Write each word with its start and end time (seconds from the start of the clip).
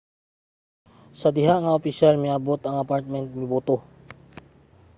sa 1.19 1.29
diha 1.35 1.53
nga 1.59 1.67
ang 1.69 1.79
opisyal 1.81 2.15
miabot 2.23 2.59
ang 2.63 2.75
apartment 2.83 3.27
mibuto 3.39 3.75